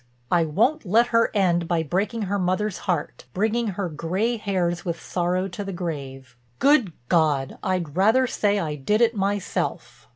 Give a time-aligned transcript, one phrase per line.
[0.31, 4.99] I won't let her end by breaking her mother's heart, bringing her gray hairs with
[4.99, 6.35] sorrow to the grave.
[6.57, 10.09] Good God, I'd rather say I did it myself."